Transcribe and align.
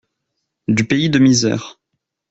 Du 0.67 0.85
pays 0.87 1.11
de 1.11 1.19
misère. 1.19 1.77